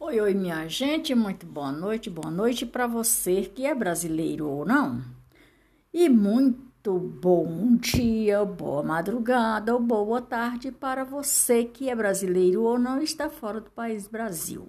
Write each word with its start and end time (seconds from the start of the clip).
Oi, 0.00 0.20
oi, 0.20 0.32
minha 0.32 0.68
gente, 0.68 1.12
muito 1.12 1.44
boa 1.44 1.72
noite, 1.72 2.08
boa 2.08 2.30
noite 2.30 2.64
para 2.64 2.86
você 2.86 3.42
que 3.42 3.66
é 3.66 3.74
brasileiro 3.74 4.48
ou 4.48 4.64
não. 4.64 5.02
E 5.92 6.08
muito 6.08 6.96
bom 6.96 7.74
dia, 7.74 8.44
boa 8.44 8.80
madrugada 8.84 9.74
ou 9.74 9.80
boa 9.80 10.22
tarde 10.22 10.70
para 10.70 11.02
você 11.02 11.64
que 11.64 11.90
é 11.90 11.96
brasileiro 11.96 12.62
ou 12.62 12.78
não 12.78 13.02
está 13.02 13.28
fora 13.28 13.60
do 13.60 13.72
país 13.72 14.06
Brasil. 14.06 14.68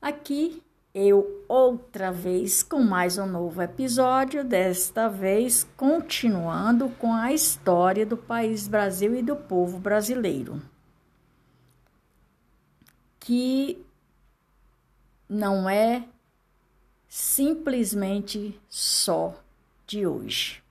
Aqui 0.00 0.62
eu 0.94 1.44
outra 1.46 2.10
vez 2.10 2.62
com 2.62 2.82
mais 2.82 3.18
um 3.18 3.26
novo 3.26 3.60
episódio, 3.60 4.42
desta 4.42 5.06
vez 5.06 5.64
continuando 5.76 6.88
com 6.98 7.12
a 7.12 7.30
história 7.30 8.06
do 8.06 8.16
país 8.16 8.66
Brasil 8.66 9.14
e 9.14 9.20
do 9.20 9.36
povo 9.36 9.78
brasileiro 9.78 10.62
que 13.26 13.84
não 15.28 15.68
é 15.68 16.06
simplesmente 17.08 18.56
só 18.68 19.34
de 19.84 20.06
hoje. 20.06 20.62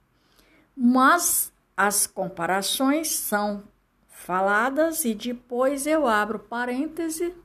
Mas 0.73 1.51
as 1.75 2.07
comparações 2.07 3.09
são 3.09 3.61
faladas 4.07 5.03
e 5.03 5.13
depois 5.13 5.85
eu 5.85 6.07
abro 6.07 6.39
parêntese 6.39 7.35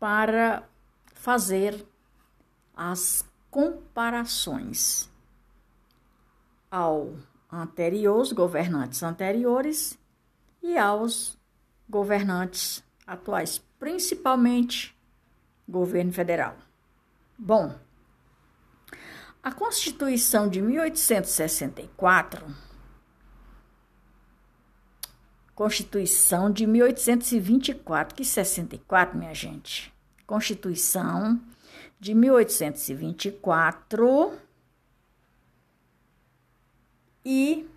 para 0.00 0.66
fazer 1.12 1.86
as 2.74 3.26
comparações 3.50 5.06
ao 6.70 7.12
anterior, 7.52 8.22
os 8.22 8.32
governantes 8.32 9.02
anteriores 9.02 9.98
e 10.62 10.78
aos 10.78 11.36
governantes 11.86 12.83
atuais 13.06 13.62
principalmente 13.78 14.96
governo 15.68 16.12
federal. 16.12 16.56
Bom, 17.38 17.78
a 19.42 19.52
Constituição 19.52 20.48
de 20.48 20.62
1864, 20.62 22.46
Constituição 25.54 26.50
de 26.50 26.66
1824, 26.66 28.16
que 28.16 28.24
64, 28.24 29.16
minha 29.16 29.34
gente. 29.34 29.94
Constituição 30.26 31.40
de 32.00 32.14
1824 32.14 34.32
e 37.24 37.68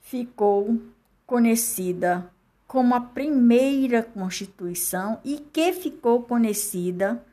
ficou 0.00 0.80
conhecida 1.26 2.32
como 2.66 2.94
a 2.94 3.00
primeira 3.00 4.02
Constituição 4.02 5.20
e 5.24 5.38
que 5.38 5.72
ficou 5.72 6.22
conhecida 6.22 7.24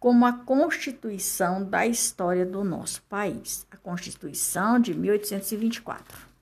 como 0.00 0.26
a 0.26 0.32
Constituição 0.32 1.64
da 1.64 1.86
história 1.86 2.44
do 2.44 2.64
nosso 2.64 3.00
país, 3.02 3.64
a 3.70 3.76
Constituição 3.76 4.80
de 4.80 4.92
1824. 4.94 6.32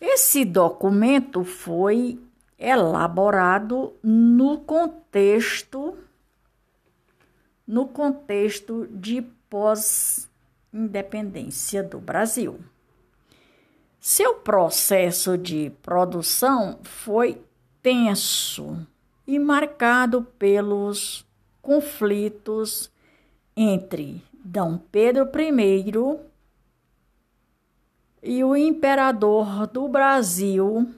Esse 0.00 0.44
documento 0.44 1.44
foi 1.44 2.20
elaborado 2.58 3.94
no 4.02 4.58
contexto 4.58 5.96
no 7.66 7.88
contexto 7.88 8.86
de 8.90 9.22
pós-independência 9.48 11.82
do 11.82 11.98
Brasil. 11.98 12.60
Seu 14.04 14.34
processo 14.34 15.38
de 15.38 15.70
produção 15.80 16.80
foi 16.82 17.40
tenso 17.80 18.84
e 19.24 19.38
marcado 19.38 20.24
pelos 20.40 21.24
conflitos 21.62 22.90
entre 23.56 24.20
D. 24.32 24.58
Pedro 24.90 25.30
I 25.38 25.92
e 28.24 28.42
o 28.42 28.56
imperador 28.56 29.68
do 29.68 29.86
Brasil 29.86 30.92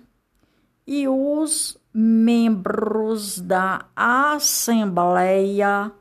e 0.87 1.06
os 1.06 1.76
membros 1.93 3.38
da 3.38 3.84
Assembleia 3.94 5.93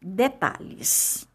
detalhes. 0.00 1.26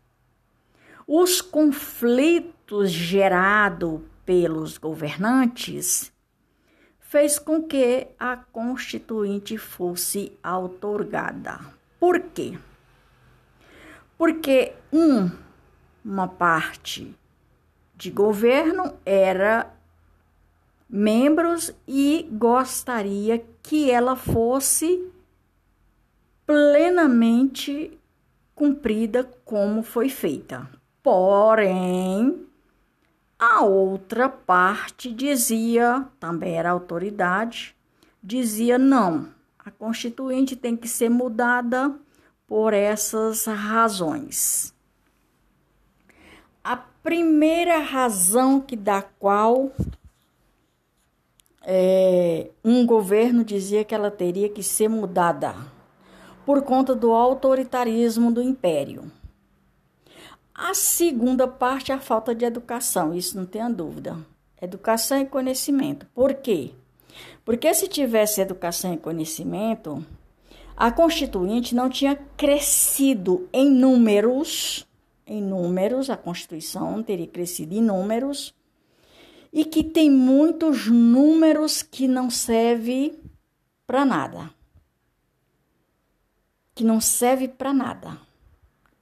Os 1.08 1.42
conflitos 1.42 2.92
gerados 2.92 4.02
pelos 4.26 4.78
governantes 4.78 6.12
fez 7.00 7.38
com 7.38 7.62
que 7.62 8.08
a 8.18 8.38
Constituinte 8.38 9.58
fosse 9.58 10.32
outorgada. 10.44 11.60
Por 12.00 12.20
quê? 12.20 12.58
Porque 14.18 14.74
um, 14.92 15.30
uma 16.04 16.28
parte 16.28 17.16
de 17.96 18.10
governo 18.10 18.98
era 19.06 19.72
membros 20.90 21.74
e 21.88 22.28
gostaria 22.32 23.46
que 23.62 23.90
ela 23.92 24.16
fosse 24.16 25.12
plenamente 26.46 27.98
cumprida 28.64 29.30
como 29.44 29.84
foi 29.84 30.08
feita. 30.08 30.70
Porém, 31.02 32.46
a 33.38 33.62
outra 33.62 34.30
parte 34.30 35.12
dizia, 35.12 36.08
também 36.18 36.56
era 36.56 36.72
autoridade, 36.72 37.76
dizia 38.24 38.78
não, 38.78 39.28
a 39.60 39.70
Constituinte 39.70 40.56
tem 40.56 40.78
que 40.78 40.88
ser 40.88 41.10
mudada 41.10 41.94
por 42.48 42.74
essas 42.74 43.44
razões. 43.44 44.74
A 46.64 46.78
primeira 46.78 47.80
razão 47.80 48.62
que 48.62 48.78
da 48.78 49.02
qual 49.02 49.74
é, 51.64 52.50
um 52.64 52.86
governo 52.86 53.44
dizia 53.44 53.84
que 53.84 53.94
ela 53.94 54.10
teria 54.10 54.48
que 54.48 54.64
ser 54.64 54.88
mudada 54.88 55.54
por 56.46 56.62
conta 56.62 56.94
do 56.96 57.12
autoritarismo 57.12 58.32
do 58.32 58.42
império. 58.42 59.12
A 60.54 60.74
segunda 60.74 61.48
parte 61.48 61.92
é 61.92 61.96
a 61.96 62.00
falta 62.00 62.36
de 62.36 62.46
educação, 62.46 63.14
isso 63.14 63.36
não 63.36 63.46
tenha 63.46 63.70
dúvida. 63.70 64.18
Educação 64.62 65.20
e 65.20 65.26
conhecimento. 65.26 66.06
Por 66.14 66.34
quê? 66.36 66.72
Porque 67.44 67.74
se 67.74 67.88
tivesse 67.88 68.40
educação 68.40 68.94
e 68.94 68.98
conhecimento, 68.98 70.06
a 70.76 70.92
Constituinte 70.92 71.76
não 71.76 71.90
tinha 71.90 72.16
crescido 72.38 73.48
em 73.52 73.70
números, 73.70 74.88
em 75.26 75.42
números, 75.42 76.10
a 76.10 76.18
Constituição 76.18 77.02
teria 77.02 77.28
crescido 77.28 77.76
em 77.76 77.82
números, 77.82 78.54
e 79.52 79.66
que 79.66 79.84
tem 79.84 80.10
muitos 80.10 80.88
números 80.88 81.84
que 81.84 82.08
não 82.08 82.30
serve 82.30 83.14
para 83.86 84.04
nada. 84.04 84.50
Que 86.74 86.84
não 86.84 87.00
serve 87.00 87.48
para 87.48 87.74
nada. 87.74 88.18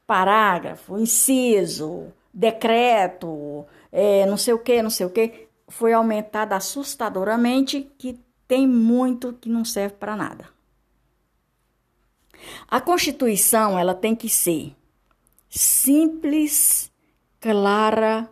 Parágrafo, 0.05 0.97
inciso, 0.97 2.11
decreto, 2.33 3.65
é, 3.91 4.25
não 4.25 4.37
sei 4.37 4.53
o 4.53 4.59
que, 4.59 4.81
não 4.81 4.89
sei 4.89 5.05
o 5.05 5.09
que, 5.09 5.47
foi 5.67 5.93
aumentado 5.93 6.53
assustadoramente 6.53 7.89
que 7.97 8.19
tem 8.47 8.67
muito 8.67 9.33
que 9.33 9.49
não 9.49 9.63
serve 9.63 9.95
para 9.95 10.15
nada. 10.15 10.49
A 12.67 12.81
Constituição 12.81 13.77
ela 13.77 13.93
tem 13.93 14.15
que 14.15 14.27
ser 14.27 14.75
simples, 15.49 16.91
clara, 17.39 18.29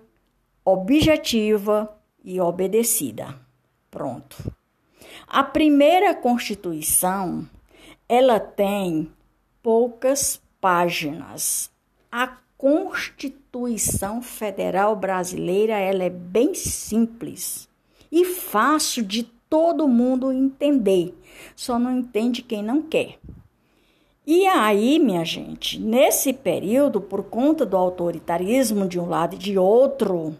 objetiva 0.65 1.97
e 2.23 2.39
obedecida. 2.39 3.39
Pronto. 3.89 4.35
A 5.27 5.43
primeira 5.43 6.13
Constituição, 6.13 7.47
ela 8.07 8.39
tem 8.39 9.11
poucas 9.61 10.41
páginas. 10.59 11.71
A 12.11 12.37
Constituição 12.57 14.21
Federal 14.21 14.95
Brasileira, 14.95 15.77
ela 15.77 16.03
é 16.03 16.09
bem 16.09 16.53
simples 16.53 17.69
e 18.11 18.25
fácil 18.25 19.03
de 19.03 19.23
todo 19.49 19.87
mundo 19.87 20.31
entender. 20.31 21.13
Só 21.55 21.79
não 21.79 21.97
entende 21.97 22.41
quem 22.41 22.61
não 22.61 22.81
quer. 22.81 23.17
E 24.25 24.45
aí, 24.45 24.99
minha 24.99 25.25
gente, 25.25 25.79
nesse 25.79 26.33
período, 26.33 27.01
por 27.01 27.23
conta 27.23 27.65
do 27.65 27.75
autoritarismo 27.75 28.87
de 28.87 28.99
um 28.99 29.07
lado 29.07 29.35
e 29.35 29.39
de 29.39 29.57
outro, 29.57 30.35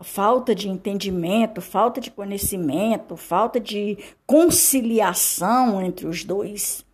falta 0.00 0.54
de 0.54 0.68
entendimento, 0.68 1.60
falta 1.60 2.00
de 2.00 2.10
conhecimento, 2.10 3.16
falta 3.16 3.60
de 3.60 3.96
conciliação 4.26 5.80
entre 5.80 6.06
os 6.06 6.24
dois, 6.24 6.84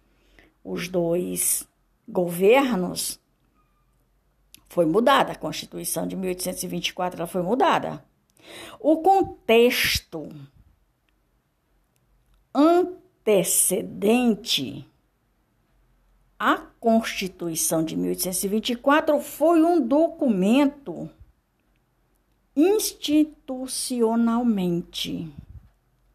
os 0.71 0.89
dois 0.89 1.69
governos, 2.09 3.21
foi 4.69 4.87
mudada. 4.87 5.33
A 5.33 5.37
Constituição 5.37 6.07
de 6.07 6.15
1824 6.17 7.19
ela 7.19 7.27
foi 7.27 7.43
mudada. 7.43 8.05
O 8.81 8.99
contexto 8.99 10.29
antecedente 12.55 14.89
a 16.39 16.59
Constituição 16.79 17.85
de 17.85 17.97
1824 17.97 19.21
foi 19.21 19.61
um 19.61 19.85
documento 19.85 21.11
institucionalmente. 22.55 25.29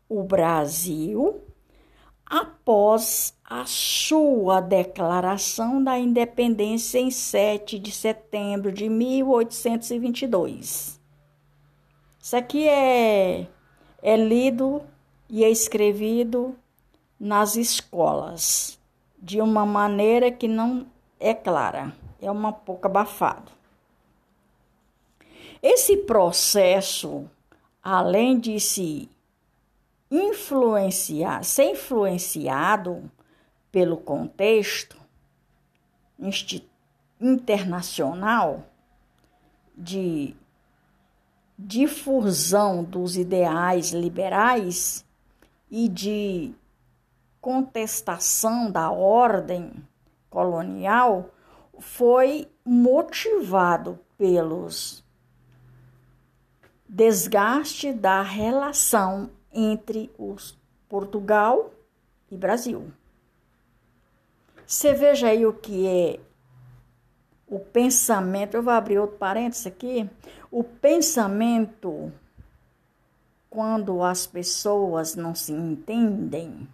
O 0.07 0.23
Brasil, 0.23 1.41
após 2.33 3.37
a 3.45 3.63
sua 3.67 4.59
declaração 4.59 5.83
da 5.83 5.99
independência 5.99 6.97
em 6.97 7.11
7 7.11 7.77
de 7.77 7.91
setembro 7.91 8.71
de 8.71 8.89
1822. 8.89 10.99
Isso 12.19 12.35
aqui 12.35 12.67
é, 12.67 13.45
é 14.01 14.17
lido 14.17 14.81
e 15.29 15.43
é 15.43 15.51
escrevido 15.51 16.55
nas 17.19 17.55
escolas 17.55 18.79
de 19.21 19.39
uma 19.39 19.63
maneira 19.63 20.31
que 20.31 20.47
não 20.47 20.87
é 21.19 21.35
clara, 21.35 21.95
é 22.19 22.31
uma 22.31 22.51
pouco 22.51 22.87
abafado. 22.87 23.51
Esse 25.61 25.97
processo, 25.97 27.29
além 27.83 28.39
de 28.39 28.59
se 28.59 29.07
influenciar, 30.13 31.43
ser 31.43 31.71
influenciado 31.71 33.09
pelo 33.71 33.97
contexto 33.97 34.95
internacional 37.19 38.63
de 39.75 40.35
difusão 41.57 42.83
dos 42.83 43.17
ideais 43.17 43.91
liberais 43.91 45.03
e 45.71 45.89
de 45.89 46.53
contestação 47.41 48.69
da 48.69 48.91
ordem 48.91 49.73
colonial 50.29 51.31
foi 51.79 52.47
motivado 52.63 53.99
pelos 54.15 55.03
desgaste 56.87 57.91
da 57.91 58.21
relação 58.21 59.31
entre 59.53 60.11
os 60.17 60.57
Portugal 60.89 61.71
e 62.29 62.37
Brasil. 62.37 62.91
Você 64.65 64.93
veja 64.93 65.27
aí 65.27 65.45
o 65.45 65.53
que 65.53 65.87
é 65.87 66.19
o 67.47 67.59
pensamento. 67.59 68.55
Eu 68.55 68.63
vou 68.63 68.73
abrir 68.73 68.99
outro 68.99 69.17
parênteses 69.17 69.67
aqui. 69.67 70.09
O 70.49 70.63
pensamento, 70.63 72.11
quando 73.49 74.03
as 74.03 74.25
pessoas 74.25 75.15
não 75.15 75.35
se 75.35 75.51
entendem, 75.51 76.67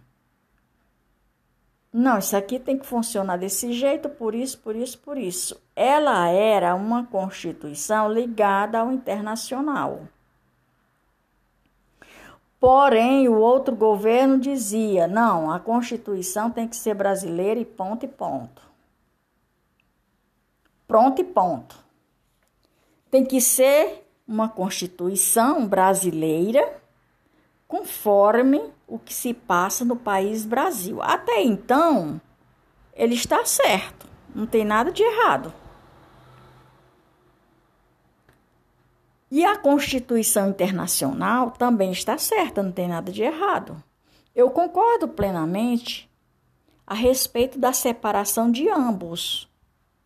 não, 1.92 2.18
isso 2.18 2.36
aqui 2.36 2.60
tem 2.60 2.78
que 2.78 2.86
funcionar 2.86 3.36
desse 3.36 3.72
jeito, 3.72 4.08
por 4.08 4.32
isso, 4.32 4.58
por 4.60 4.76
isso, 4.76 4.96
por 4.98 5.18
isso. 5.18 5.60
Ela 5.74 6.28
era 6.28 6.74
uma 6.74 7.04
constituição 7.04 8.12
ligada 8.12 8.78
ao 8.78 8.92
internacional. 8.92 10.02
Porém, 12.60 13.26
o 13.26 13.38
outro 13.38 13.74
governo 13.74 14.38
dizia: 14.38 15.08
não, 15.08 15.50
a 15.50 15.58
Constituição 15.58 16.50
tem 16.50 16.68
que 16.68 16.76
ser 16.76 16.94
brasileira 16.94 17.58
e 17.58 17.64
ponto 17.64 18.04
e 18.04 18.08
ponto. 18.08 18.62
Pronto 20.86 21.22
e 21.22 21.24
ponto. 21.24 21.82
Tem 23.10 23.24
que 23.24 23.40
ser 23.40 24.06
uma 24.28 24.48
Constituição 24.48 25.66
brasileira 25.66 26.80
conforme 27.66 28.60
o 28.86 28.98
que 28.98 29.14
se 29.14 29.32
passa 29.32 29.84
no 29.84 29.96
país 29.96 30.44
Brasil. 30.44 31.00
Até 31.00 31.42
então, 31.42 32.20
ele 32.92 33.14
está 33.14 33.44
certo, 33.44 34.06
não 34.34 34.46
tem 34.46 34.64
nada 34.64 34.92
de 34.92 35.02
errado. 35.02 35.52
E 39.30 39.44
a 39.44 39.56
Constituição 39.56 40.50
Internacional 40.50 41.52
também 41.52 41.92
está 41.92 42.18
certa, 42.18 42.62
não 42.62 42.72
tem 42.72 42.88
nada 42.88 43.12
de 43.12 43.22
errado. 43.22 43.80
Eu 44.34 44.50
concordo 44.50 45.06
plenamente 45.06 46.10
a 46.84 46.94
respeito 46.94 47.56
da 47.56 47.72
separação 47.72 48.50
de 48.50 48.68
ambos. 48.68 49.48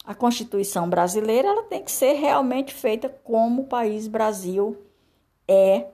A 0.04 0.14
Constituição 0.14 0.90
brasileira 0.90 1.48
ela 1.48 1.62
tem 1.62 1.82
que 1.82 1.90
ser 1.90 2.12
realmente 2.12 2.74
feita 2.74 3.08
como 3.08 3.62
o 3.62 3.66
país 3.66 4.06
Brasil 4.06 4.76
é 5.48 5.86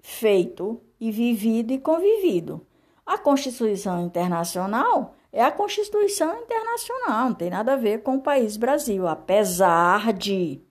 feito 0.00 0.80
e 0.98 1.10
vivido 1.10 1.72
e 1.72 1.78
convivido. 1.78 2.66
A 3.04 3.18
Constituição 3.18 4.02
Internacional 4.02 5.14
é 5.30 5.44
a 5.44 5.52
Constituição 5.52 6.34
Internacional, 6.38 7.28
não 7.28 7.34
tem 7.34 7.50
nada 7.50 7.74
a 7.74 7.76
ver 7.76 8.02
com 8.02 8.16
o 8.16 8.22
país 8.22 8.56
Brasil, 8.56 9.06
apesar 9.06 10.14
de 10.14 10.62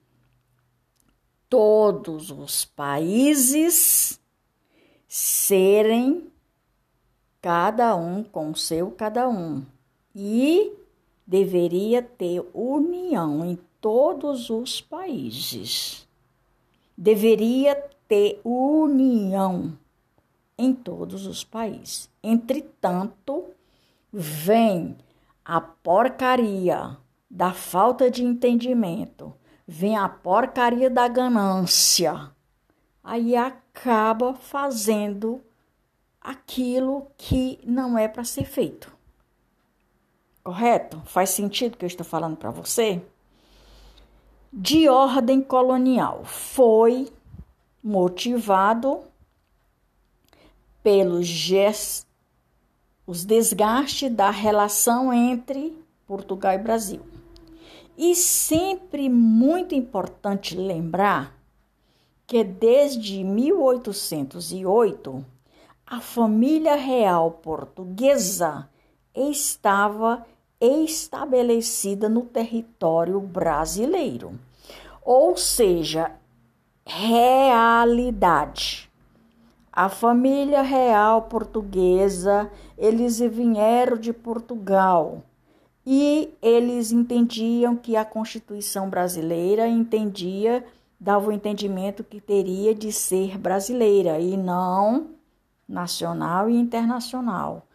todos 1.50 2.30
os 2.30 2.64
países 2.64 4.18
serem 5.06 6.30
cada 7.42 7.96
um 7.96 8.22
com 8.22 8.54
seu 8.54 8.92
cada 8.92 9.28
um 9.28 9.66
e 10.14 10.72
deveria 11.26 12.02
ter 12.02 12.48
união 12.54 13.44
em 13.44 13.58
todos 13.80 14.48
os 14.50 14.80
países. 14.80 16.06
Deveria 16.96 17.74
ter 18.06 18.40
união 18.44 19.76
em 20.56 20.72
todos 20.72 21.26
os 21.26 21.42
países. 21.42 22.08
Entretanto, 22.22 23.46
vem 24.12 24.96
a 25.44 25.60
porcaria 25.60 26.96
da 27.30 27.52
falta 27.52 28.10
de 28.10 28.24
entendimento, 28.24 29.32
vem 29.70 29.96
a 29.96 30.08
porcaria 30.08 30.90
da 30.90 31.06
ganância. 31.06 32.30
Aí 33.02 33.36
acaba 33.36 34.34
fazendo 34.34 35.40
aquilo 36.20 37.06
que 37.16 37.58
não 37.64 37.96
é 37.96 38.08
para 38.08 38.24
ser 38.24 38.44
feito. 38.44 38.92
Correto? 40.42 41.00
Faz 41.04 41.30
sentido 41.30 41.74
o 41.74 41.76
que 41.76 41.84
eu 41.84 41.88
estou 41.88 42.04
falando 42.04 42.36
para 42.36 42.50
você? 42.50 43.02
de 44.52 44.88
ordem 44.88 45.40
colonial. 45.40 46.24
Foi 46.24 47.12
motivado 47.82 49.00
pelos 50.82 51.26
gestos, 51.26 52.06
os 53.06 53.24
desgastes 53.24 54.10
da 54.10 54.30
relação 54.30 55.12
entre 55.12 55.76
Portugal 56.06 56.54
e 56.54 56.58
Brasil. 56.58 57.00
E 57.96 58.14
sempre 58.14 59.08
muito 59.08 59.74
importante 59.74 60.54
lembrar 60.56 61.34
que 62.26 62.44
desde 62.44 63.24
1808 63.24 65.24
a 65.86 66.00
família 66.00 66.76
real 66.76 67.32
portuguesa 67.32 68.68
estava 69.14 70.24
estabelecida 70.60 72.08
no 72.08 72.22
território 72.22 73.20
brasileiro. 73.20 74.38
Ou 75.02 75.36
seja, 75.36 76.12
realidade. 76.86 78.88
A 79.72 79.88
família 79.88 80.62
real 80.62 81.22
portuguesa, 81.22 82.48
eles 82.78 83.18
vieram 83.18 83.96
de 83.96 84.12
Portugal 84.12 85.24
e 85.92 86.32
eles 86.40 86.92
entendiam 86.92 87.74
que 87.74 87.96
a 87.96 88.04
Constituição 88.04 88.88
brasileira 88.88 89.66
entendia, 89.66 90.64
dava 91.00 91.28
o 91.28 91.32
entendimento 91.32 92.04
que 92.04 92.20
teria 92.20 92.72
de 92.72 92.92
ser 92.92 93.36
brasileira 93.36 94.20
e 94.20 94.36
não 94.36 95.08
nacional 95.68 96.48
e 96.48 96.54
internacional. 96.54 97.66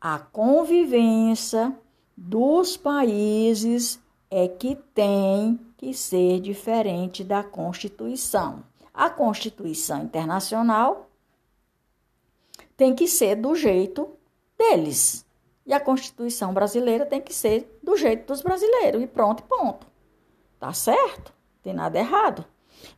A 0.00 0.18
convivência 0.18 1.76
dos 2.16 2.78
países 2.78 4.00
é 4.30 4.48
que 4.48 4.74
tem 4.94 5.60
que 5.76 5.92
ser 5.92 6.40
diferente 6.40 7.22
da 7.22 7.44
Constituição. 7.44 8.64
A 8.94 9.10
Constituição 9.10 10.02
internacional 10.02 11.10
tem 12.74 12.94
que 12.94 13.06
ser 13.06 13.36
do 13.36 13.54
jeito 13.54 14.08
deles. 14.56 15.26
E 15.70 15.72
a 15.72 15.78
Constituição 15.78 16.52
brasileira 16.52 17.06
tem 17.06 17.20
que 17.20 17.32
ser 17.32 17.78
do 17.80 17.96
jeito 17.96 18.26
dos 18.26 18.42
brasileiros. 18.42 19.00
E 19.00 19.06
pronto, 19.06 19.44
ponto. 19.44 19.86
Tá 20.58 20.72
certo? 20.72 21.32
Tem 21.62 21.72
nada 21.72 21.96
errado. 21.96 22.44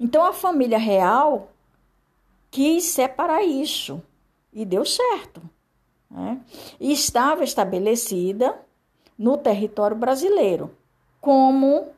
Então 0.00 0.24
a 0.24 0.32
família 0.32 0.78
real 0.78 1.50
quis 2.50 2.84
separar 2.84 3.42
isso. 3.42 4.02
E 4.50 4.64
deu 4.64 4.86
certo. 4.86 5.42
Né? 6.10 6.40
E 6.80 6.90
estava 6.94 7.44
estabelecida 7.44 8.58
no 9.18 9.36
território 9.36 9.94
brasileiro 9.94 10.74
como 11.20 11.88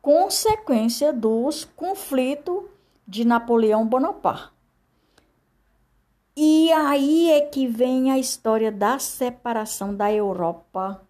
consequência 0.00 1.12
dos 1.12 1.66
conflitos 1.76 2.62
de 3.06 3.26
Napoleão 3.26 3.86
Bonaparte. 3.86 4.57
E 6.40 6.70
aí 6.70 7.32
é 7.32 7.40
que 7.40 7.66
vem 7.66 8.12
a 8.12 8.16
história 8.16 8.70
da 8.70 9.00
separação 9.00 9.92
da 9.92 10.12
Europa 10.12 11.02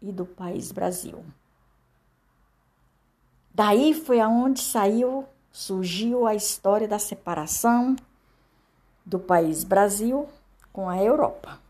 e 0.00 0.10
do 0.10 0.24
país 0.24 0.72
Brasil. 0.72 1.22
Daí 3.52 3.92
foi 3.92 4.20
aonde 4.20 4.62
saiu, 4.62 5.26
surgiu 5.52 6.26
a 6.26 6.34
história 6.34 6.88
da 6.88 6.98
separação 6.98 7.94
do 9.04 9.18
país 9.18 9.64
Brasil 9.64 10.26
com 10.72 10.88
a 10.88 10.96
Europa. 10.96 11.60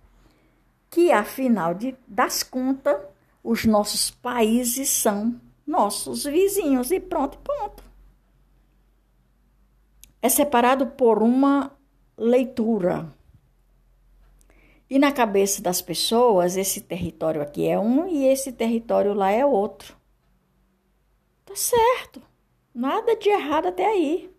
Que 0.88 1.10
afinal 1.10 1.74
de, 1.74 1.96
das 2.06 2.44
contas, 2.44 2.96
os 3.42 3.64
nossos 3.64 4.12
países 4.12 4.88
são 4.88 5.34
nossos 5.66 6.22
vizinhos 6.22 6.92
e 6.92 7.00
pronto, 7.00 7.38
ponto. 7.38 7.82
É 10.22 10.28
separado 10.28 10.86
por 10.86 11.24
uma 11.24 11.72
leitura. 12.16 13.12
E 14.88 14.98
na 14.98 15.10
cabeça 15.10 15.62
das 15.62 15.80
pessoas, 15.80 16.56
esse 16.56 16.80
território 16.80 17.42
aqui 17.42 17.66
é 17.66 17.78
um 17.78 18.06
e 18.06 18.26
esse 18.26 18.52
território 18.52 19.14
lá 19.14 19.30
é 19.30 19.44
outro. 19.44 19.96
Tá 21.44 21.56
certo. 21.56 22.22
Nada 22.74 23.16
de 23.16 23.28
errado 23.28 23.68
até 23.68 23.86
aí. 23.86 24.30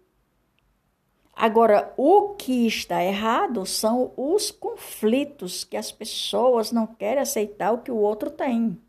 Agora, 1.35 1.93
o 1.97 2.29
que 2.35 2.65
está 2.65 3.03
errado 3.03 3.65
são 3.65 4.13
os 4.15 4.51
conflitos 4.51 5.65
que 5.65 5.75
as 5.75 5.91
pessoas 5.91 6.71
não 6.71 6.87
querem 6.87 7.21
aceitar 7.21 7.73
o 7.73 7.79
que 7.79 7.91
o 7.91 7.97
outro 7.97 8.29
tem. 8.29 8.79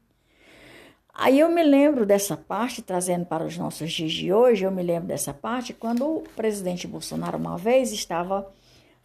Aí 1.12 1.40
eu 1.40 1.48
me 1.48 1.62
lembro 1.62 2.06
dessa 2.06 2.36
parte, 2.36 2.82
trazendo 2.82 3.24
para 3.24 3.44
os 3.44 3.56
nossos 3.56 3.90
dias 3.90 4.12
de 4.12 4.32
hoje, 4.32 4.64
eu 4.64 4.70
me 4.70 4.82
lembro 4.82 5.08
dessa 5.08 5.32
parte 5.34 5.72
quando 5.72 6.06
o 6.06 6.22
presidente 6.36 6.86
Bolsonaro 6.86 7.38
uma 7.38 7.56
vez 7.56 7.90
estava 7.90 8.52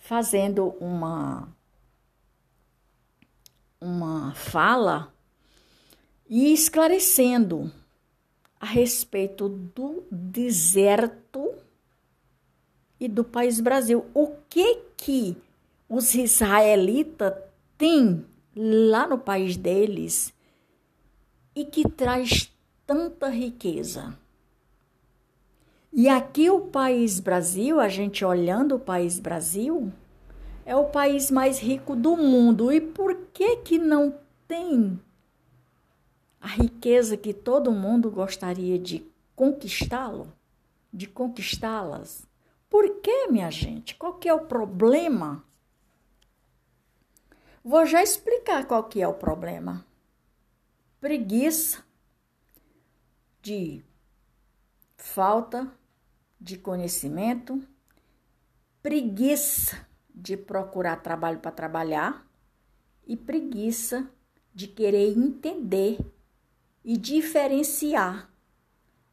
fazendo 0.02 0.76
uma 0.80 1.48
uma 3.80 4.34
fala 4.34 5.12
e 6.30 6.52
esclarecendo 6.52 7.72
a 8.60 8.66
respeito 8.66 9.48
do 9.48 10.04
deserto 10.12 11.54
e 13.00 13.08
do 13.08 13.24
país 13.24 13.60
Brasil. 13.60 14.06
O 14.14 14.36
que 14.50 14.76
que 14.98 15.38
os 15.90 16.14
israelitas 16.14 17.34
têm 17.78 18.26
lá 18.56 19.08
no 19.08 19.18
país 19.18 19.58
deles 19.58 20.34
e 21.56 21.66
que 21.66 21.90
traz 21.90 22.52
tanta 22.86 23.30
riqueza? 23.30 24.16
E 25.94 26.08
aqui 26.08 26.50
o 26.50 26.62
país 26.62 27.20
Brasil, 27.20 27.78
a 27.80 27.90
gente 27.90 28.24
olhando 28.24 28.76
o 28.76 28.80
país 28.80 29.20
Brasil, 29.20 29.92
é 30.66 30.74
o 30.74 30.86
país 30.86 31.30
mais 31.30 31.60
rico 31.60 31.98
do 31.98 32.16
mundo. 32.16 32.72
E 32.72 32.80
por 32.80 33.14
que 33.34 33.58
que 33.58 33.78
não 33.78 34.18
tem 34.48 34.98
a 36.40 36.48
riqueza 36.48 37.18
que 37.18 37.34
todo 37.34 37.74
mundo 37.74 38.10
gostaria 38.10 38.80
de 38.80 39.06
conquistá-lo, 39.36 40.32
de 40.94 41.08
conquistá-las? 41.08 42.26
Por 42.70 43.02
que, 43.02 43.28
minha 43.28 43.52
gente? 43.52 43.94
Qual 43.96 44.14
que 44.14 44.30
é 44.30 44.34
o 44.34 44.46
problema? 44.46 45.44
Vou 47.62 47.86
já 47.86 48.02
explicar 48.02 48.66
qual 48.66 48.86
que 48.86 49.02
é 49.02 49.08
o 49.08 49.14
problema. 49.14 49.86
Preguiça 51.02 51.84
de 53.42 53.84
falta 54.96 55.70
de 56.42 56.58
conhecimento, 56.58 57.62
preguiça 58.82 59.88
de 60.14 60.36
procurar 60.36 60.96
trabalho 60.98 61.38
para 61.38 61.52
trabalhar 61.52 62.26
e 63.06 63.16
preguiça 63.16 64.10
de 64.52 64.68
querer 64.68 65.16
entender 65.16 66.00
e 66.84 66.98
diferenciar 66.98 68.28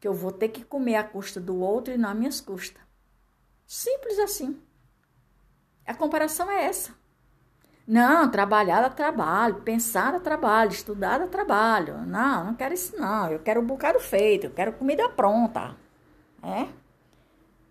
que 0.01 0.09
eu 0.09 0.15
vou 0.15 0.33
ter 0.33 0.49
que 0.49 0.65
comer 0.65 0.97
à 0.97 1.05
custa 1.05 1.39
do 1.39 1.59
outro 1.61 1.93
e 1.93 1.99
não 1.99 2.09
às 2.09 2.17
minhas 2.17 2.41
custas. 2.41 2.83
Simples 3.67 4.19
assim. 4.19 4.59
A 5.87 5.95
comparação 5.95 6.51
é 6.51 6.65
essa. 6.65 6.95
Não, 7.87 8.31
trabalhar 8.31 8.83
dá 8.83 8.91
trabalho, 8.91 9.63
pensar 9.63 10.13
dá 10.13 10.21
trabalho, 10.21 10.71
estudar 10.71 11.19
dá 11.19 11.27
trabalho. 11.27 12.07
Não, 12.07 12.47
não 12.47 12.55
quero 12.55 12.73
isso 12.73 12.97
não. 12.99 13.31
Eu 13.31 13.41
quero 13.41 13.61
um 13.61 13.67
bocado 13.67 14.01
feito, 14.01 14.45
eu 14.45 14.51
quero 14.51 14.73
comida 14.73 15.09
pronta. 15.11 15.77
É? 16.43 16.69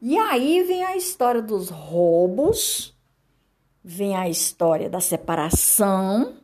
E 0.02 0.18
aí 0.18 0.64
vem 0.64 0.84
a 0.84 0.96
história 0.96 1.42
dos 1.42 1.70
roubos, 1.70 2.96
vem 3.84 4.16
a 4.16 4.30
história 4.30 4.90
da 4.90 5.00
separação, 5.00 6.38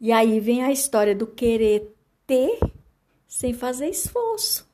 e 0.00 0.10
aí 0.10 0.40
vem 0.40 0.62
a 0.62 0.72
história 0.72 1.14
do 1.14 1.26
querer 1.26 1.94
ter 2.26 2.58
sem 3.28 3.52
fazer 3.52 3.88
esforço. 3.88 4.66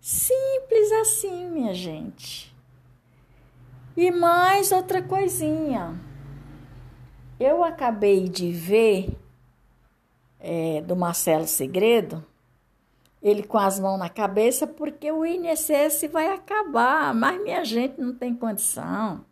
Simples 0.00 0.90
assim, 1.00 1.48
minha 1.48 1.72
gente. 1.72 2.52
E 3.96 4.10
mais 4.10 4.72
outra 4.72 5.00
coisinha. 5.00 5.98
Eu 7.38 7.62
acabei 7.62 8.28
de 8.28 8.50
ver 8.50 9.16
é, 10.40 10.82
do 10.82 10.96
Marcelo 10.96 11.46
Segredo 11.46 12.24
ele 13.24 13.42
com 13.42 13.56
as 13.56 13.80
mãos 13.80 13.98
na 13.98 14.10
cabeça, 14.10 14.66
porque 14.66 15.10
o 15.10 15.24
INSS 15.24 16.10
vai 16.12 16.28
acabar, 16.28 17.14
mas 17.14 17.42
minha 17.42 17.64
gente 17.64 17.98
não 17.98 18.14
tem 18.14 18.34
condição 18.34 19.24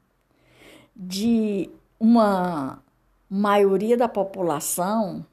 de 0.96 1.70
uma 2.00 2.82
maioria 3.28 3.96
da 3.96 4.08
população 4.08 5.26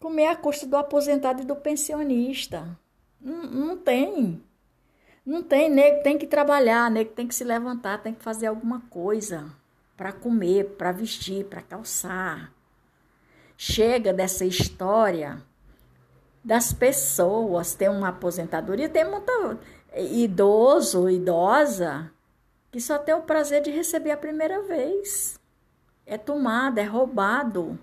comer 0.00 0.26
a 0.26 0.36
custa 0.36 0.66
do 0.66 0.76
aposentado 0.76 1.42
e 1.42 1.46
do 1.46 1.54
pensionista. 1.54 2.76
Não, 3.20 3.44
não 3.44 3.76
tem. 3.78 4.42
Não 5.24 5.42
tem, 5.42 5.70
nego 5.70 6.02
tem 6.02 6.18
que 6.18 6.26
trabalhar, 6.26 6.90
nego 6.90 7.12
tem 7.12 7.26
que 7.26 7.34
se 7.34 7.44
levantar, 7.44 8.02
tem 8.02 8.12
que 8.12 8.22
fazer 8.22 8.48
alguma 8.48 8.80
coisa 8.90 9.46
para 9.96 10.12
comer, 10.12 10.70
para 10.76 10.92
vestir, 10.92 11.46
para 11.46 11.62
calçar. 11.62 12.52
Chega 13.56 14.12
dessa 14.12 14.44
história 14.44 15.40
das 16.44 16.72
pessoas 16.72 17.74
ter 17.74 17.90
uma 17.90 18.08
aposentadoria. 18.08 18.88
Tem 18.88 19.08
muito 19.08 19.58
idoso, 19.96 21.08
idosa, 21.08 22.10
que 22.70 22.80
só 22.80 22.98
tem 22.98 23.14
o 23.14 23.22
prazer 23.22 23.62
de 23.62 23.70
receber 23.70 24.10
a 24.10 24.16
primeira 24.16 24.62
vez. 24.62 25.40
É 26.04 26.18
tomado, 26.18 26.78
é 26.78 26.84
roubado. 26.84 27.78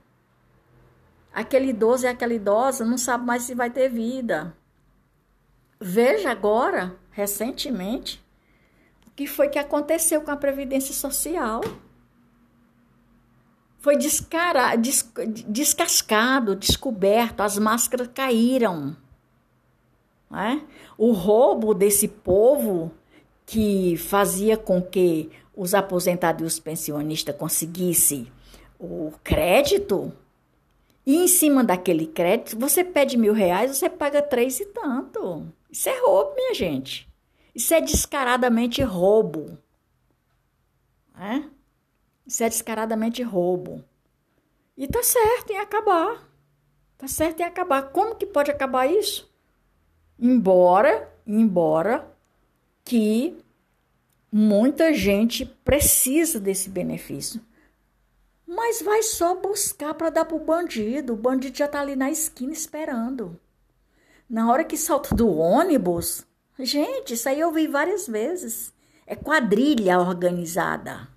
Aquele 1.33 1.69
idoso 1.69 2.05
e 2.05 2.09
aquela 2.09 2.33
idosa 2.33 2.85
não 2.85 2.97
sabe 2.97 3.25
mais 3.25 3.43
se 3.43 3.55
vai 3.55 3.69
ter 3.69 3.89
vida. 3.89 4.55
Veja 5.79 6.29
agora, 6.29 6.95
recentemente, 7.09 8.23
o 9.07 9.11
que 9.11 9.25
foi 9.25 9.49
que 9.49 9.57
aconteceu 9.57 10.21
com 10.21 10.29
a 10.29 10.37
Previdência 10.37 10.93
Social. 10.93 11.61
Foi 13.81 13.97
descara, 13.97 14.75
des, 14.75 15.11
descascado, 15.47 16.55
descoberto, 16.55 17.41
as 17.41 17.57
máscaras 17.57 18.07
caíram. 18.13 18.95
Né? 20.29 20.63
O 20.97 21.11
roubo 21.11 21.73
desse 21.73 22.07
povo 22.07 22.91
que 23.45 23.97
fazia 23.97 24.55
com 24.55 24.81
que 24.81 25.29
os 25.53 25.73
aposentados 25.73 26.41
e 26.41 26.45
os 26.45 26.59
pensionistas 26.59 27.35
conseguissem 27.35 28.31
o 28.79 29.11
crédito, 29.23 30.13
e 31.05 31.15
em 31.15 31.27
cima 31.27 31.63
daquele 31.63 32.05
crédito, 32.05 32.57
você 32.57 32.83
pede 32.83 33.17
mil 33.17 33.33
reais, 33.33 33.75
você 33.75 33.89
paga 33.89 34.21
três 34.21 34.59
e 34.59 34.65
tanto. 34.67 35.51
Isso 35.71 35.89
é 35.89 35.99
roubo, 35.99 36.35
minha 36.35 36.53
gente. 36.53 37.09
Isso 37.53 37.73
é 37.73 37.81
descaradamente 37.81 38.81
roubo. 38.83 39.57
É? 41.19 41.43
Isso 42.31 42.45
é 42.45 42.47
descaradamente 42.47 43.21
roubo. 43.21 43.83
E 44.77 44.87
tá 44.87 45.03
certo 45.03 45.51
em 45.51 45.57
acabar. 45.57 46.31
Tá 46.97 47.05
certo 47.05 47.41
em 47.41 47.43
acabar. 47.43 47.91
Como 47.91 48.15
que 48.15 48.25
pode 48.25 48.49
acabar 48.49 48.85
isso? 48.89 49.29
Embora, 50.17 51.13
embora 51.27 52.09
que 52.85 53.37
muita 54.31 54.93
gente 54.93 55.45
precisa 55.45 56.39
desse 56.39 56.69
benefício. 56.69 57.41
Mas 58.47 58.81
vai 58.81 59.03
só 59.03 59.35
buscar 59.35 59.93
para 59.93 60.09
dar 60.09 60.23
pro 60.23 60.39
bandido. 60.39 61.11
O 61.11 61.17
bandido 61.17 61.57
já 61.57 61.67
tá 61.67 61.81
ali 61.81 61.97
na 61.97 62.09
esquina 62.09 62.53
esperando. 62.53 63.37
Na 64.29 64.49
hora 64.49 64.63
que 64.63 64.77
salta 64.77 65.13
do 65.13 65.29
ônibus, 65.35 66.25
gente, 66.57 67.13
isso 67.13 67.27
aí 67.27 67.41
eu 67.41 67.51
vi 67.51 67.67
várias 67.67 68.07
vezes. 68.07 68.73
É 69.05 69.17
quadrilha 69.17 69.99
organizada. 69.99 71.10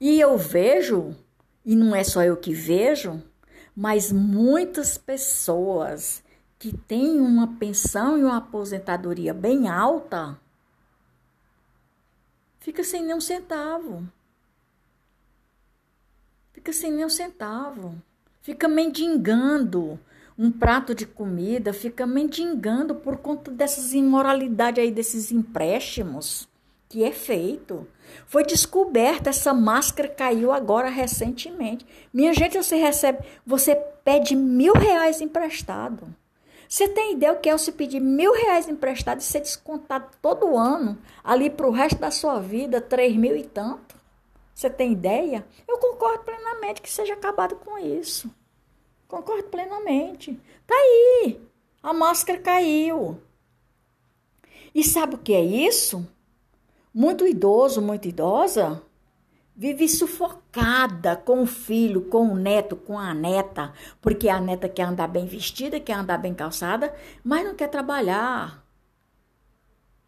E 0.00 0.20
eu 0.20 0.38
vejo, 0.38 1.16
e 1.64 1.74
não 1.74 1.94
é 1.94 2.04
só 2.04 2.22
eu 2.22 2.36
que 2.36 2.52
vejo, 2.52 3.22
mas 3.74 4.12
muitas 4.12 4.96
pessoas 4.96 6.22
que 6.58 6.76
têm 6.76 7.20
uma 7.20 7.56
pensão 7.58 8.18
e 8.18 8.24
uma 8.24 8.38
aposentadoria 8.38 9.32
bem 9.32 9.68
alta 9.68 10.38
fica 12.58 12.82
sem 12.82 13.04
nem 13.04 13.14
um 13.14 13.20
centavo. 13.20 14.06
Fica 16.52 16.72
sem 16.72 16.92
nem 16.92 17.04
um 17.04 17.10
centavo. 17.10 17.94
Fica 18.40 18.68
mendigando 18.68 19.98
um 20.36 20.50
prato 20.50 20.94
de 20.94 21.06
comida, 21.06 21.72
fica 21.72 22.06
mendigando 22.06 22.94
por 22.94 23.18
conta 23.18 23.50
dessas 23.50 23.92
imoralidades 23.92 24.82
aí, 24.82 24.90
desses 24.90 25.32
empréstimos 25.32 26.47
que 26.88 27.04
é 27.04 27.12
feito. 27.12 27.86
Foi 28.26 28.42
descoberta, 28.42 29.30
essa 29.30 29.52
máscara 29.52 30.08
caiu 30.08 30.50
agora 30.50 30.88
recentemente. 30.88 31.86
Minha 32.12 32.32
gente, 32.32 32.56
você 32.56 32.76
recebe, 32.76 33.18
você 33.44 33.74
pede 33.76 34.34
mil 34.34 34.72
reais 34.72 35.20
emprestado. 35.20 36.06
Você 36.68 36.88
tem 36.88 37.14
ideia 37.14 37.32
o 37.32 37.40
que 37.40 37.48
é 37.48 37.56
você 37.56 37.72
pedir 37.72 38.00
mil 38.00 38.32
reais 38.32 38.68
emprestado 38.68 39.20
e 39.20 39.24
ser 39.24 39.40
descontado 39.40 40.08
todo 40.20 40.56
ano, 40.56 40.98
ali 41.24 41.48
para 41.48 41.66
o 41.66 41.72
resto 41.72 41.98
da 41.98 42.10
sua 42.10 42.40
vida, 42.40 42.80
três 42.80 43.16
mil 43.16 43.36
e 43.36 43.42
tanto? 43.42 43.96
Você 44.54 44.68
tem 44.68 44.92
ideia? 44.92 45.46
Eu 45.66 45.78
concordo 45.78 46.24
plenamente 46.24 46.82
que 46.82 46.90
seja 46.90 47.14
acabado 47.14 47.56
com 47.56 47.78
isso. 47.78 48.30
Concordo 49.06 49.44
plenamente. 49.44 50.38
Tá 50.66 50.74
aí. 50.74 51.40
A 51.82 51.92
máscara 51.92 52.38
caiu. 52.38 53.18
E 54.74 54.84
sabe 54.84 55.14
o 55.14 55.18
que 55.18 55.32
é 55.32 55.40
isso? 55.40 56.06
Muito 56.92 57.26
idoso, 57.26 57.80
muito 57.80 58.08
idosa, 58.08 58.82
vive 59.54 59.88
sufocada 59.88 61.16
com 61.16 61.42
o 61.42 61.46
filho, 61.46 62.02
com 62.02 62.28
o 62.28 62.36
neto, 62.36 62.76
com 62.76 62.98
a 62.98 63.12
neta, 63.12 63.72
porque 64.00 64.28
a 64.28 64.40
neta 64.40 64.68
quer 64.68 64.84
andar 64.84 65.08
bem 65.08 65.26
vestida, 65.26 65.80
quer 65.80 65.94
andar 65.94 66.18
bem 66.18 66.32
calçada, 66.32 66.94
mas 67.24 67.44
não 67.44 67.54
quer 67.54 67.68
trabalhar. 67.68 68.64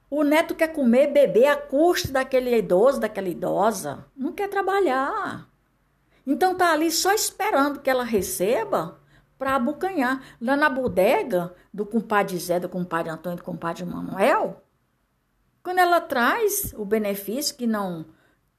O 0.08 0.22
neto 0.22 0.54
quer 0.54 0.68
comer, 0.72 1.08
beber 1.08 1.46
a 1.46 1.56
custa 1.56 2.12
daquele 2.12 2.56
idoso, 2.56 3.00
daquela 3.00 3.28
idosa, 3.28 4.06
não 4.16 4.32
quer 4.32 4.48
trabalhar. 4.48 5.48
Então 6.26 6.54
tá 6.54 6.72
ali 6.72 6.90
só 6.90 7.12
esperando 7.12 7.80
que 7.80 7.90
ela 7.90 8.04
receba 8.04 9.00
para 9.38 9.56
abocanhar. 9.56 10.22
Lá 10.40 10.54
na 10.56 10.68
bodega 10.68 11.52
do 11.72 11.86
compadre 11.86 12.36
Zé, 12.38 12.60
do 12.60 12.68
compadre 12.68 13.10
Antônio, 13.10 13.38
do 13.38 13.44
compadre 13.44 13.84
Manuel, 13.84 14.62
quando 15.70 15.78
ela 15.78 16.00
traz 16.00 16.74
o 16.76 16.84
benefício 16.84 17.54
que 17.54 17.64
não 17.64 18.04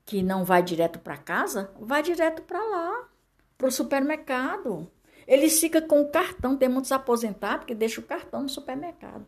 que 0.05 0.23
não 0.23 0.45
vai 0.45 0.63
direto 0.63 0.97
para 0.97 1.17
casa, 1.17 1.69
vai 1.77 2.01
direto 2.01 2.41
para 2.43 2.63
lá, 2.63 3.09
para 3.57 3.67
o 3.67 3.71
supermercado. 3.71 4.89
Eles 5.27 5.59
ficam 5.59 5.81
com 5.81 6.01
o 6.03 6.09
cartão, 6.09 6.55
tem 6.55 6.69
muitos 6.69 6.89
aposentados 6.93 7.65
que 7.65 7.75
deixam 7.75 8.01
o 8.01 8.07
cartão 8.07 8.43
no 8.43 8.47
supermercado. 8.47 9.25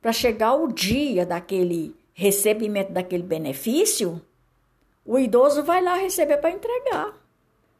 Para 0.00 0.14
chegar 0.14 0.54
o 0.54 0.72
dia 0.72 1.26
daquele 1.26 1.94
recebimento 2.14 2.90
daquele 2.90 3.22
benefício, 3.22 4.22
o 5.04 5.18
idoso 5.18 5.62
vai 5.62 5.82
lá 5.82 5.94
receber 5.94 6.38
para 6.38 6.52
entregar. 6.52 7.12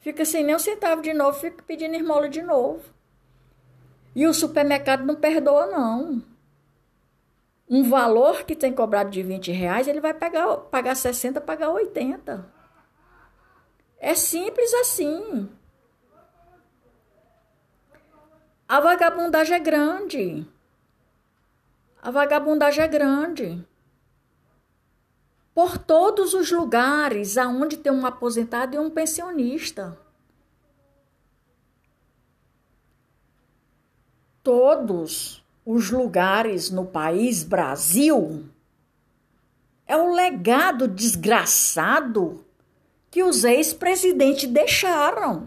Fica 0.00 0.26
sem 0.26 0.44
nem 0.44 0.54
um 0.54 0.58
centavo 0.58 1.00
de 1.00 1.14
novo, 1.14 1.40
fica 1.40 1.62
pedindo 1.66 1.96
esmola 1.96 2.28
de 2.28 2.42
novo. 2.42 2.82
E 4.14 4.26
o 4.26 4.34
supermercado 4.34 5.06
não 5.06 5.16
perdoa, 5.16 5.66
não 5.66 6.22
um 7.68 7.88
valor 7.88 8.44
que 8.44 8.56
tem 8.56 8.72
cobrado 8.72 9.10
de 9.10 9.22
20 9.22 9.52
reais, 9.52 9.86
ele 9.86 10.00
vai 10.00 10.14
pagar, 10.14 10.56
pagar 10.56 10.94
60, 10.94 11.40
pagar 11.40 11.70
80. 11.70 12.50
É 13.98 14.14
simples 14.14 14.72
assim. 14.74 15.50
A 18.66 18.80
vagabundagem 18.80 19.56
é 19.56 19.60
grande. 19.60 20.46
A 22.00 22.10
vagabundagem 22.10 22.84
é 22.84 22.88
grande. 22.88 23.66
Por 25.54 25.76
todos 25.76 26.32
os 26.34 26.50
lugares 26.50 27.36
aonde 27.36 27.76
tem 27.76 27.92
um 27.92 28.06
aposentado 28.06 28.76
e 28.76 28.78
um 28.78 28.88
pensionista. 28.88 29.98
Todos 34.42 35.44
os 35.70 35.90
lugares 35.90 36.70
no 36.70 36.86
país 36.86 37.44
Brasil 37.44 38.48
é 39.86 39.94
o 39.94 40.14
legado 40.14 40.88
desgraçado 40.88 42.42
que 43.10 43.22
os 43.22 43.44
ex-presidentes 43.44 44.48
deixaram. 44.48 45.46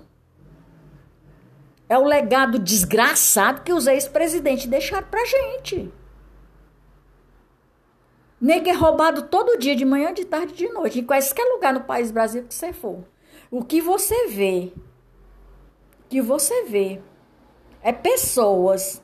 É 1.89 1.97
o 1.97 2.03
legado 2.03 2.59
desgraçado 2.59 3.63
que 3.63 3.73
os 3.73 3.87
ex-presidentes 3.87 4.67
deixaram 4.67 5.07
pra 5.07 5.25
gente. 5.25 5.91
Nego 8.39 8.69
é 8.69 8.73
roubado 8.73 9.23
todo 9.23 9.57
dia, 9.57 9.75
de 9.75 9.85
manhã, 9.85 10.13
de 10.13 10.23
tarde, 10.23 10.53
de 10.53 10.69
noite, 10.69 10.99
em 10.99 11.03
qualquer 11.03 11.45
lugar 11.45 11.73
no 11.73 11.81
país 11.81 12.11
Brasil 12.11 12.43
que 12.43 12.53
você 12.53 12.71
for. 12.71 13.03
O 13.49 13.65
que 13.65 13.81
você 13.81 14.27
vê, 14.27 14.71
que 16.07 16.21
você 16.21 16.65
vê, 16.65 17.01
é 17.81 17.91
pessoas 17.91 19.01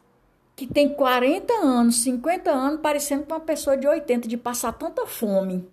que 0.57 0.65
tem 0.65 0.91
40 0.91 1.53
anos, 1.53 2.01
50 2.01 2.49
anos, 2.49 2.81
parecendo 2.81 3.23
com 3.23 3.33
uma 3.35 3.39
pessoa 3.39 3.77
de 3.77 3.87
80, 3.87 4.27
de 4.27 4.35
passar 4.35 4.73
tanta 4.73 5.05
fome. 5.05 5.71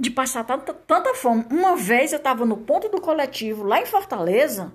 De 0.00 0.10
passar 0.10 0.42
tanta, 0.44 0.72
tanta 0.72 1.14
fome. 1.14 1.44
Uma 1.50 1.76
vez 1.76 2.12
eu 2.12 2.16
estava 2.16 2.46
no 2.46 2.56
ponto 2.56 2.88
do 2.88 3.02
coletivo, 3.02 3.64
lá 3.64 3.82
em 3.82 3.84
Fortaleza, 3.84 4.72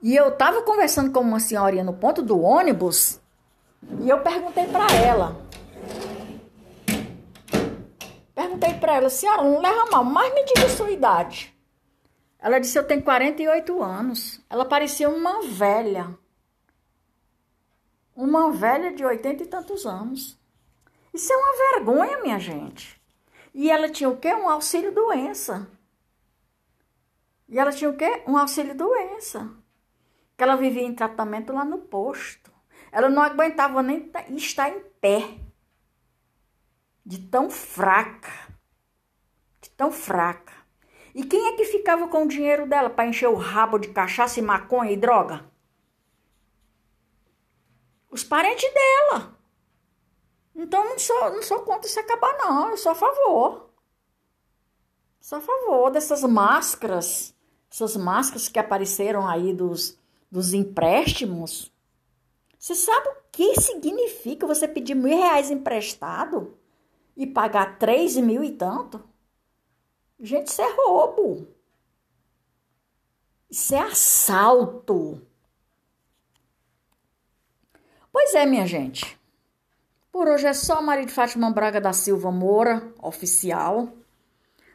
e 0.00 0.14
eu 0.14 0.28
estava 0.28 0.62
conversando 0.62 1.10
com 1.10 1.18
uma 1.18 1.40
senhorinha 1.40 1.82
no 1.82 1.94
ponto 1.94 2.22
do 2.22 2.40
ônibus, 2.40 3.20
e 4.00 4.08
eu 4.08 4.20
perguntei 4.20 4.68
para 4.68 4.86
ela. 4.94 5.36
Perguntei 8.32 8.74
para 8.74 8.94
ela, 8.94 9.10
senhora, 9.10 9.42
não 9.42 9.60
leva 9.60 9.86
mal, 9.90 10.04
mas 10.04 10.32
me 10.32 10.44
diga 10.44 10.66
a 10.66 10.70
sua 10.70 10.92
idade. 10.92 11.51
Ela 12.42 12.58
disse: 12.58 12.76
Eu 12.76 12.84
tenho 12.84 13.02
48 13.02 13.82
anos. 13.82 14.44
Ela 14.50 14.64
parecia 14.64 15.08
uma 15.08 15.42
velha. 15.42 16.18
Uma 18.14 18.50
velha 18.50 18.92
de 18.92 19.04
80 19.04 19.44
e 19.44 19.46
tantos 19.46 19.86
anos. 19.86 20.36
Isso 21.14 21.32
é 21.32 21.36
uma 21.36 21.72
vergonha, 21.72 22.20
minha 22.20 22.38
gente. 22.40 23.00
E 23.54 23.70
ela 23.70 23.88
tinha 23.88 24.10
o 24.10 24.16
quê? 24.16 24.34
Um 24.34 24.48
auxílio 24.48 24.92
doença. 24.92 25.70
E 27.48 27.58
ela 27.58 27.70
tinha 27.70 27.88
o 27.88 27.96
quê? 27.96 28.24
Um 28.26 28.36
auxílio 28.36 28.74
doença. 28.74 29.48
Que 30.36 30.42
ela 30.42 30.56
vivia 30.56 30.82
em 30.82 30.94
tratamento 30.94 31.52
lá 31.52 31.64
no 31.64 31.78
posto. 31.78 32.50
Ela 32.90 33.08
não 33.08 33.22
aguentava 33.22 33.82
nem 33.82 34.10
estar 34.30 34.68
em 34.68 34.80
pé. 35.00 35.38
De 37.06 37.18
tão 37.18 37.48
fraca. 37.50 38.32
De 39.60 39.70
tão 39.70 39.92
fraca. 39.92 40.51
E 41.14 41.22
quem 41.22 41.48
é 41.48 41.56
que 41.56 41.64
ficava 41.64 42.08
com 42.08 42.24
o 42.24 42.28
dinheiro 42.28 42.66
dela 42.66 42.88
para 42.88 43.06
encher 43.06 43.28
o 43.28 43.36
rabo 43.36 43.78
de 43.78 43.88
cachaça 43.88 44.38
e 44.38 44.42
maconha 44.42 44.90
e 44.90 44.96
droga? 44.96 45.44
Os 48.10 48.24
parentes 48.24 48.70
dela. 48.72 49.38
Então 50.54 50.84
não 50.84 50.98
sou, 50.98 51.30
não 51.30 51.42
sou 51.42 51.60
contra 51.60 51.88
se 51.88 51.98
acabar, 51.98 52.36
não. 52.38 52.70
Eu 52.70 52.76
sou 52.76 52.92
a 52.92 52.94
favor. 52.94 53.70
Sou 55.20 55.38
a 55.38 55.40
favor 55.40 55.90
dessas 55.90 56.22
máscaras. 56.22 57.34
Essas 57.70 57.96
máscaras 57.96 58.48
que 58.48 58.58
apareceram 58.58 59.26
aí 59.26 59.52
dos, 59.52 59.98
dos 60.30 60.52
empréstimos. 60.52 61.72
Você 62.58 62.74
sabe 62.74 63.08
o 63.08 63.16
que 63.30 63.60
significa 63.60 64.46
você 64.46 64.68
pedir 64.68 64.94
mil 64.94 65.16
reais 65.16 65.50
emprestado 65.50 66.56
e 67.16 67.26
pagar 67.26 67.78
três 67.78 68.16
mil 68.16 68.44
e 68.44 68.52
tanto? 68.52 69.02
Gente, 70.22 70.46
isso 70.46 70.62
é 70.62 70.72
roubo. 70.72 71.48
Isso 73.50 73.74
é 73.74 73.80
assalto. 73.80 75.20
Pois 78.12 78.32
é, 78.36 78.46
minha 78.46 78.64
gente. 78.64 79.18
Por 80.12 80.28
hoje 80.28 80.46
é 80.46 80.52
só 80.52 80.80
Maria 80.80 81.04
de 81.04 81.12
Fátima 81.12 81.50
Braga 81.50 81.80
da 81.80 81.92
Silva 81.92 82.30
Moura, 82.30 82.88
oficial. 83.02 83.92